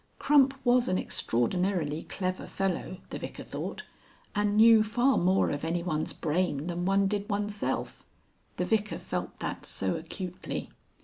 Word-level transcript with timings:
Crump 0.17 0.55
was 0.65 0.87
an 0.87 0.97
extraordinarily 0.97 2.01
clever 2.05 2.47
fellow, 2.47 2.97
the 3.11 3.19
Vicar 3.19 3.43
thought, 3.43 3.83
and 4.33 4.57
knew 4.57 4.81
far 4.81 5.15
more 5.15 5.51
of 5.51 5.63
anyone's 5.63 6.11
brain 6.11 6.65
than 6.65 6.85
one 6.85 7.05
did 7.05 7.29
oneself. 7.29 8.03
The 8.57 8.65
Vicar 8.65 8.97
felt 8.97 9.37
that 9.41 9.63
so 9.67 9.95
acutely. 9.95 10.71